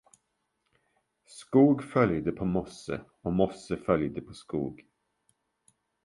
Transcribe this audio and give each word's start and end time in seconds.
Skog 1.25 1.83
följde 1.83 2.31
på 2.31 2.45
mosse 2.45 3.01
och 3.21 3.33
mosse 3.33 3.77
följde 3.77 4.21
på 4.21 4.33
skog. 4.33 4.85